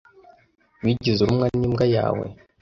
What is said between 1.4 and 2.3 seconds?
n'imbwa yawe?